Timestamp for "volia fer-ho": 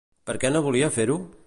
0.69-1.21